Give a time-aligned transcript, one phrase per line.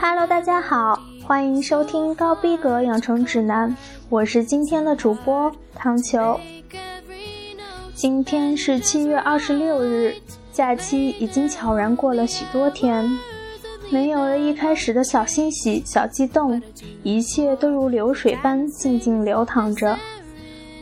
[0.00, 3.76] Hello，大家好，欢迎收听高逼格养成指南，
[4.08, 6.38] 我是今天的主播糖球。
[7.96, 10.14] 今天是七月二十六日，
[10.52, 13.10] 假期已经悄然过了许多天，
[13.90, 16.62] 没有了一开始的小欣喜、小激动，
[17.02, 19.98] 一切都如流水般静静流淌着。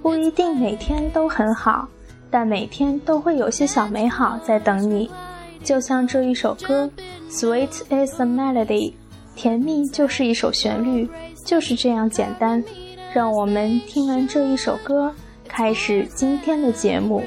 [0.02, 1.88] 不一定每天都很好，
[2.30, 5.10] 但每天都会有些小美好在等你。
[5.64, 6.88] 就像这一首歌
[7.28, 8.92] ，Sweet is a melody，
[9.36, 11.08] 甜蜜就是一首旋律，
[11.44, 12.64] 就是这样简单。
[13.14, 15.14] 让我们听完这一首歌，
[15.46, 17.22] 开始今天的节目。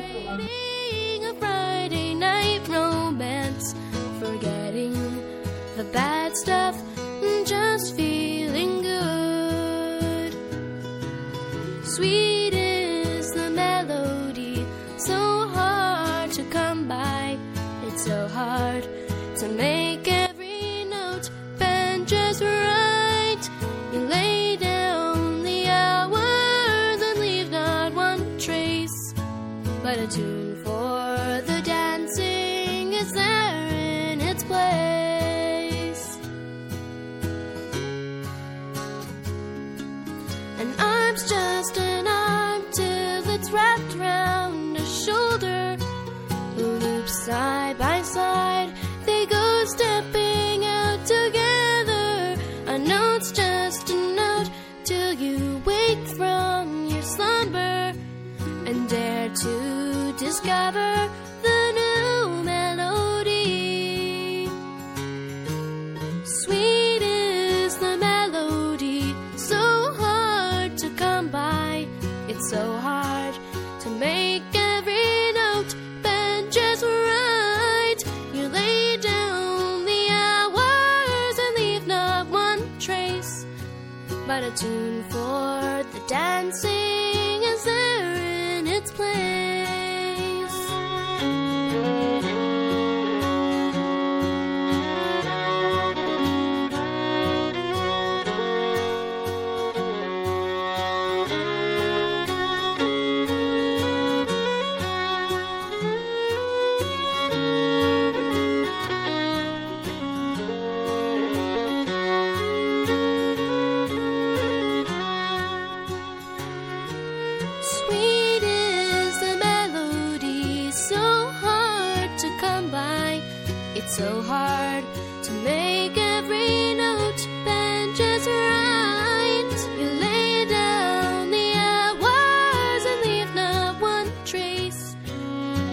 [30.10, 30.39] To.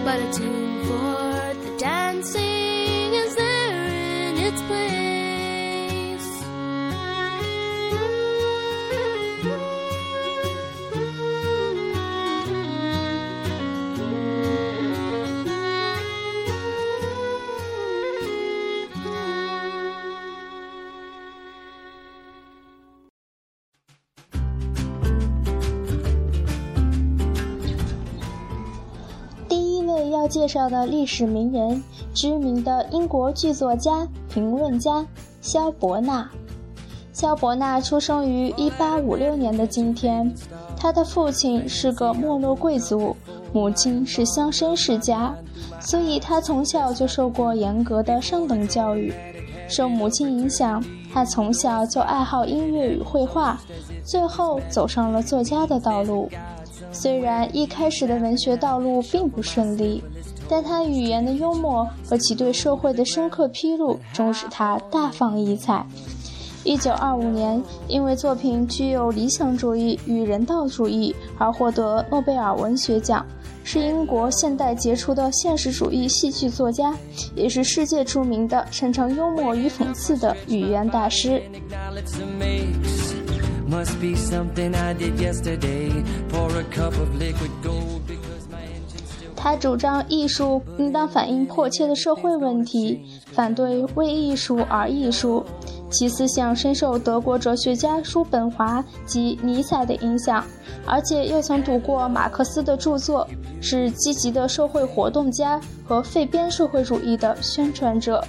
[0.07, 2.46] but a tune for the dancing.
[30.47, 35.05] 介绍的历史名人，知名的英国剧作家、评论家
[35.41, 36.25] 萧伯纳。
[37.11, 40.33] 萧伯纳出生于1856年的今天，
[40.77, 43.13] 他的父亲是个没落贵族，
[43.51, 45.35] 母亲是乡绅世家，
[45.81, 49.13] 所以他从小就受过严格的上等教育。
[49.67, 50.81] 受母亲影响，
[51.13, 53.59] 他从小就爱好音乐与绘画，
[54.05, 56.29] 最后走上了作家的道路。
[56.89, 60.01] 虽然一开始的文学道路并不顺利。
[60.49, 65.85] 但他语言的幽默和其对社会的深刻披露，终使他大放异彩。
[66.63, 73.25] 一九二五年，因为作品具有理想主义与人道主义而获得诺贝尔文学奖，
[73.63, 76.93] 是英国现代杰出的现实主义戏剧作家，
[77.35, 81.41] 也是世界著名的擅长幽默与讽刺的语言大师。
[89.37, 92.99] 他主张艺术应当反映迫切的社会问题，
[93.31, 95.45] 反对为艺术而艺术。
[95.89, 100.43] 其思想深受德国哲学家叔本华及尼采的影响，
[100.85, 103.25] 而且又曾读过马克思的著作，
[103.61, 108.21] 是积极的社会活动家和废边社会主义的宣传者。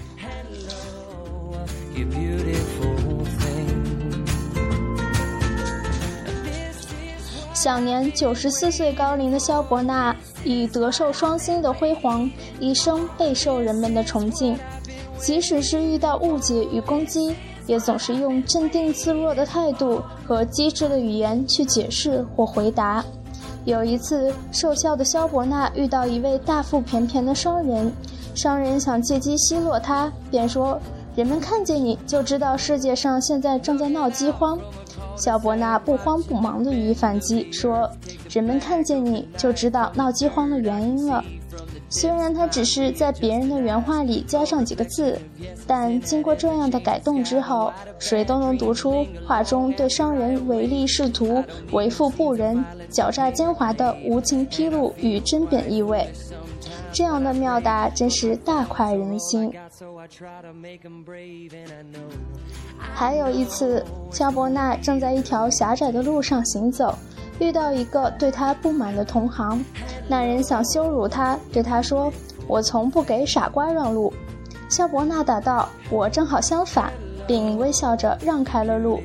[7.60, 10.14] 享年九十四岁高龄的萧伯纳，
[10.44, 14.56] 以德寿双馨的辉煌，一生备受人们的崇敬。
[15.19, 17.34] 即使是遇到误解与攻击，
[17.66, 23.05] 也总是用镇定自若的态度和机智的语言去解释或回答。
[23.64, 27.93] 有一次，瘦削的萧伯纳遇到一位大腹便便的商人，
[28.37, 30.78] 商人想借机奚落他，便说
[31.16, 34.56] ：“人们看见你就知道世界上现在正在闹饥荒。”
[35.19, 37.91] 萧伯纳不慌不忙地予以反击，说
[38.31, 41.23] ：“人们看见你就知道闹饥荒的原因了。”
[41.91, 45.19] 虽然他只是在别人的原话里加上几个字，
[45.67, 51.43] 但经过这样的改动之后，谁都能读出话中对商人唯利是图、
[51.73, 56.06] 为富不仁、狡诈奸猾的无情披露与针砭意味。
[56.93, 59.53] 这样的妙答真是大快人心。
[62.94, 66.96] 还有一次，肖伯纳正在一条狭窄的路上行走。
[67.38, 69.64] 遇到一个对他不满的同行，
[70.08, 72.12] 那人想羞辱他，对他说
[72.48, 74.12] ：“我从不给傻瓜让路。”
[74.69, 76.92] 肖伯纳答道：“我正好相反，
[77.28, 79.00] 并微笑着让开了路。”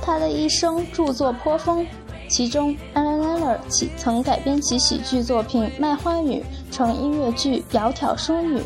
[0.00, 1.84] 他的一生著作颇丰，
[2.28, 2.76] 其中
[3.96, 6.42] 曾改编其喜剧作品《卖花女》
[6.74, 8.58] 成音乐剧《窈窕淑女》。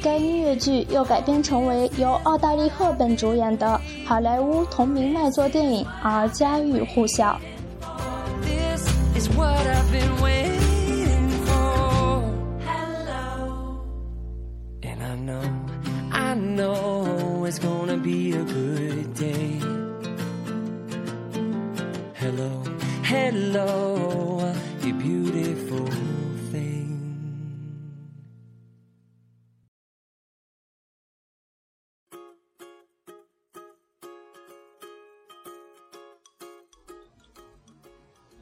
[0.00, 7.38] 该音乐剧又改编成为由奥黛丽·赫本主演的好莱坞同名卖座电影，而家喻户晓。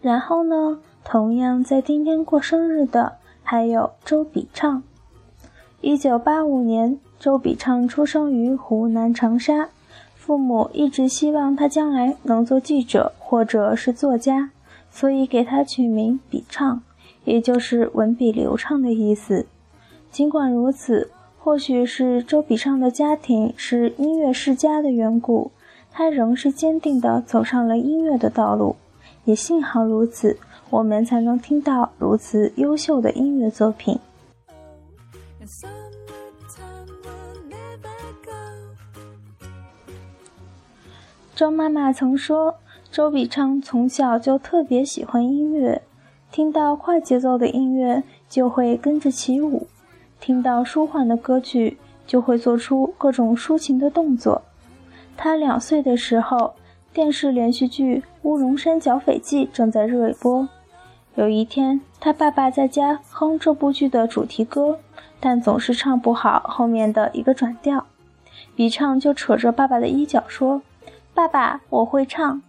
[0.07, 0.79] 然后呢？
[1.03, 4.85] 同样在今天过生日的还有周笔畅。
[5.81, 9.69] 一九八五年，周笔畅出生于湖南长沙，
[10.15, 14.51] 父母一直希望他将来能做记者或者是作家，
[14.93, 16.83] 所以给他取名笔畅，
[17.25, 19.47] 也就是文笔流畅的意思。
[20.13, 21.11] 尽管如此，
[21.41, 25.51] 或许是周笔畅的家庭是音乐世家的缘故，
[25.91, 28.77] 他仍是坚定地走上了音乐的道路。
[29.27, 30.39] 也幸好如此，
[30.71, 33.99] 我们才能听到如此优秀的音乐作品。
[41.35, 42.55] 周妈妈曾说，
[42.93, 45.83] 周笔畅从小就特别喜欢音乐，
[46.31, 49.67] 听到快节奏的音乐就会跟着起舞，
[50.21, 54.43] 听到舒缓的歌曲就会做出各种抒情的动作。
[55.17, 56.55] 他两岁的时候。
[56.97, 60.49] 电视连续剧《乌龙山剿匪记》正在热播。
[61.15, 64.79] 有一天，他爸爸在家哼这部剧的主题歌，
[65.21, 67.87] 但总是唱不好后面的一个转调。
[68.55, 70.63] 比唱就扯着爸爸的衣角说
[71.13, 72.41] ：“爸爸，我会唱。”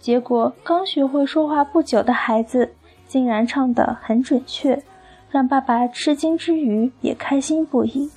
[0.00, 2.72] 结果刚学会说话不久的孩子，
[3.06, 4.82] 竟然唱得很准确，
[5.28, 8.10] 让爸爸吃惊之余也开心不已。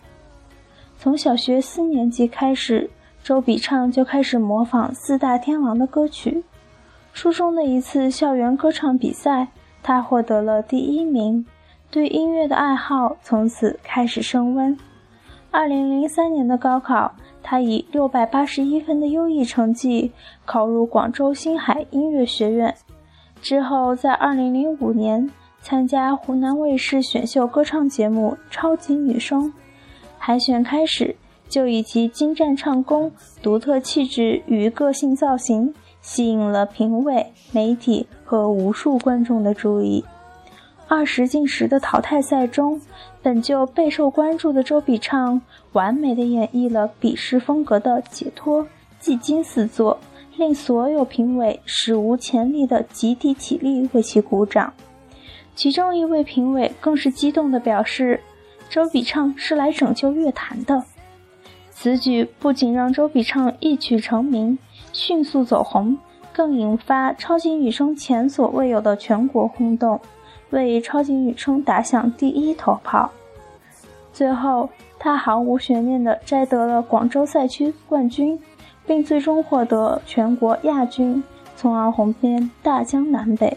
[0.98, 2.90] 从小学四年级开始。
[3.28, 6.46] 周笔畅就开始模仿四大天王的歌曲。
[7.14, 9.50] 初中的一次校园歌唱比赛，
[9.84, 11.46] 他获得了第一名，
[11.92, 14.78] 对音乐的爱好从此开始升温。
[15.52, 20.14] 二零零三年的高考，他以六百八十一分的优异成绩
[20.46, 22.74] 考入广州星海音乐学院。
[23.42, 29.48] 之后，在二零零五年参加湖南卫视选秀歌唱节目《超级女声》，
[30.18, 31.18] 海选开始。
[31.50, 33.12] 就以其精湛唱功、
[33.42, 40.04] 独特气质与个性造型，吸引了评委、媒体和无数观众的注意。
[40.88, 42.80] 二十进十的淘汰赛中，
[43.22, 45.42] 本就备受关注的周笔畅，
[45.74, 48.66] 完美的演绎了笔试风格的解脱、
[49.00, 50.00] 技惊四座，
[50.38, 54.74] 令所有评委史无前例的集体起立为其鼓掌。
[55.56, 58.22] 其中一位评委更是激动地表示
[58.70, 60.84] ：“周笔畅是来拯救乐坛的。”
[61.80, 64.58] 此举不仅让周笔畅一曲成名、
[64.94, 65.96] 迅速走红，
[66.34, 70.02] 更引发超级女声前所未有的全国轰动，
[70.50, 73.12] 为超级女声打响第一头炮。
[74.12, 78.40] 最后，她毫无悬念地摘得了广州赛区冠军，
[78.88, 81.24] 并最终获得全国亚军，
[81.56, 83.56] 从而红遍大江南北。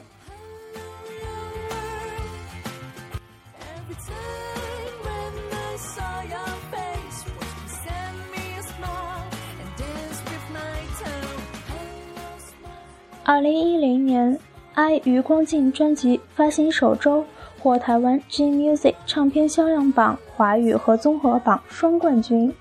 [13.40, 14.36] 二零一零年，
[14.74, 17.24] 《i 余光镜》专辑发行首周
[17.58, 22.52] 获台湾 G Music 唱片销量榜华语和综合榜双冠军。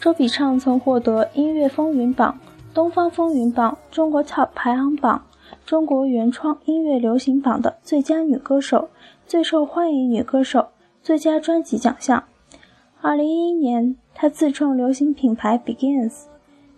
[0.00, 2.36] 周笔畅曾获得音乐风云榜、
[2.74, 5.24] 东方风云榜、中国 Top 排行榜、
[5.64, 8.88] 中国原创音乐流行榜的最佳女歌手、
[9.24, 12.24] 最受欢迎女歌手、最佳专辑奖项。
[13.00, 16.24] 二零一一年，她自创流行品牌 Begins，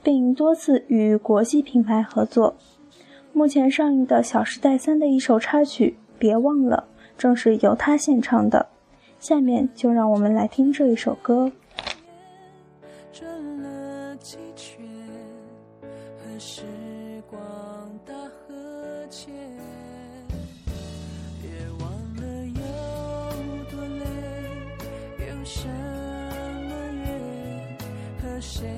[0.02, 2.56] 并多次与国际品牌合作。
[3.36, 6.86] 目前上映的《小时代三》的一首插曲《别忘了》，
[7.20, 8.68] 正是由他献唱的。
[9.18, 11.50] 下面就让我们来听这一首歌。
[21.42, 21.50] 别
[21.80, 22.62] 忘了有
[23.68, 24.04] 多累，
[25.26, 26.70] 有什么
[27.04, 27.18] 月，
[28.22, 28.68] 和谁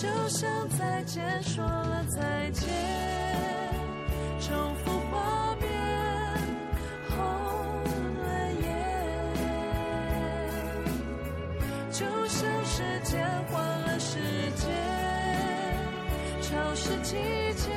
[0.00, 2.68] 就像再见说了再见，
[4.38, 5.68] 重复画面，
[7.08, 7.16] 红
[8.20, 8.64] 了眼。
[11.90, 14.20] 就像时间换了时
[14.54, 14.70] 间，
[16.42, 17.16] 潮湿季
[17.56, 17.68] 节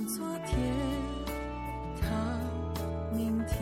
[0.00, 0.58] 从昨天
[2.00, 2.08] 到
[3.14, 3.58] 明天。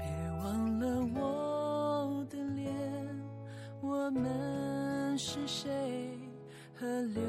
[0.00, 0.04] 别
[0.42, 2.74] 忘了我的脸，
[3.80, 6.18] 我们是谁？
[6.74, 7.21] 和脸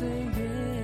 [0.00, 0.79] 岁月。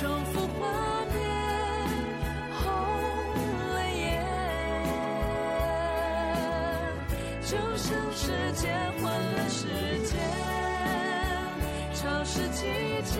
[0.00, 0.70] 重复画
[1.12, 1.16] 面，
[2.52, 2.62] 红
[3.74, 4.22] 了眼。
[7.42, 9.66] 就像时间换了时
[10.06, 10.16] 间，
[11.94, 12.62] 潮湿季
[13.06, 13.18] 节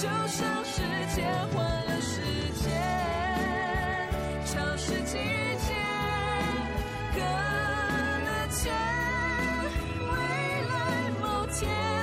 [0.00, 0.80] 就像时
[1.14, 2.22] 间换了时
[2.62, 2.72] 间，
[4.46, 5.18] 潮湿季
[5.58, 5.74] 节，
[7.14, 8.72] 隔了千，
[10.10, 10.16] 未
[10.70, 10.72] 来
[11.20, 11.99] 某天。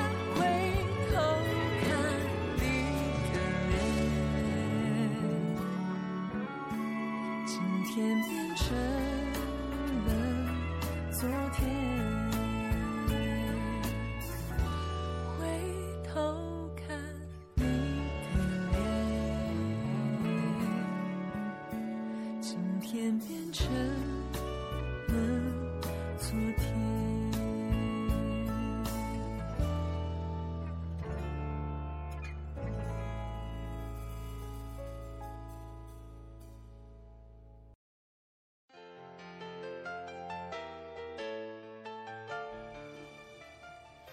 [23.19, 23.67] 变成
[25.07, 25.13] 了
[26.17, 26.87] 昨天。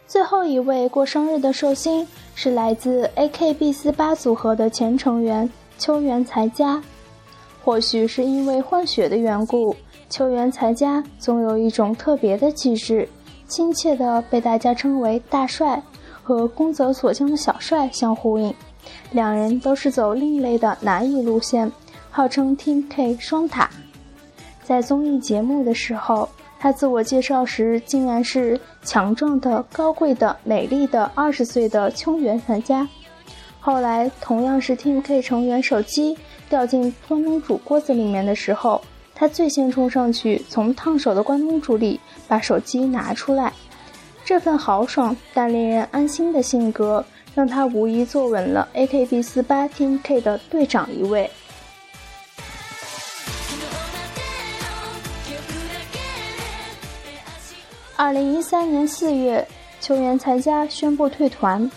[0.06, 6.80] 最后一位过生日的寿星是来自 AKB48 组合的前成员秋元才加。
[7.64, 9.74] 或许是因为混血的缘故，
[10.10, 13.08] 秋元才加总有一种特别的气质，
[13.48, 15.82] 亲切的被大家称为大帅，
[16.22, 18.54] 和宫泽锁江的小帅相呼应。
[19.12, 21.72] 两人都是走另类的男艺路线，
[22.10, 23.70] 号称 Team K 双塔。
[24.62, 26.28] 在综艺节目的时候，
[26.58, 32.86] 他自我介绍时竟然是强壮的、高贵的、美丽的二十岁的秋元才加。
[33.66, 36.18] 后来，同样是 Team K 成员手机。
[36.50, 38.78] 掉进关东煮锅子里面的时候，
[39.14, 43.50] 他最先冲上去，从烫手的关东煮里把手机拿出来。
[44.22, 47.02] 这份豪爽但令人安心的性格，
[47.34, 51.30] 让他无疑坐稳了 AKB48 Team K 的队长一位。
[57.96, 59.48] 二零一三年四月，
[59.80, 61.70] 秋元才加宣布退团，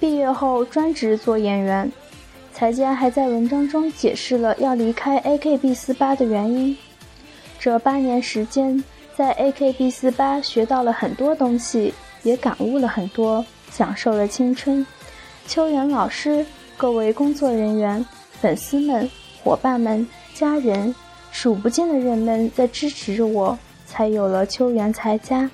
[0.00, 1.90] 毕业后专职做演员。
[2.52, 6.76] 才佳还在文章中解释了要离开 AKB48 的原因。
[7.58, 8.82] 这八年时间，
[9.14, 14.84] 在 AKB48 学到了很多东西，也感悟了很多，享受了青春。
[15.46, 16.44] 秋元老师、
[16.76, 18.04] 各位工作人员、
[18.40, 19.08] 粉丝们、
[19.42, 20.92] 伙伴们、家人，
[21.30, 25.48] 数不尽的人们在支持着我，才有了秋元才佳。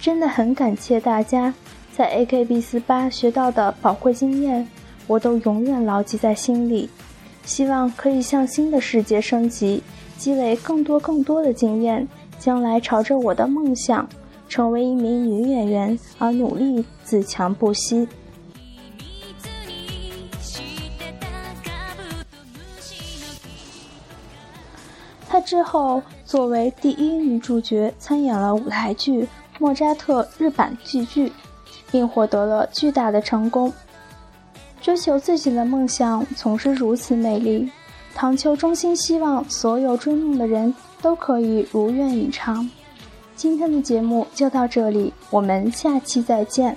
[0.00, 1.54] 真的很感谢大家
[1.96, 4.66] 在 AKB 四八学到的宝贵经验。
[5.06, 6.88] 我都永远牢记在心里，
[7.44, 9.82] 希望可以向新的世界升级，
[10.16, 12.08] 积累更多更多的经验，
[12.38, 14.08] 将来朝着我的梦想，
[14.48, 18.08] 成为一名女演员而努力自强不息。
[25.28, 29.22] 她之后作为第一女主角参演了舞台剧
[29.58, 31.30] 《莫扎特》日版剧剧，
[31.94, 33.72] 并获得了巨大的成功。
[34.82, 37.70] 追求自己的梦想总是如此美丽。
[38.16, 42.68] 唐秋衷心希望所有追梦的人都可以如愿以偿。
[43.36, 46.76] 今天的节目就到这里，我们下期再见。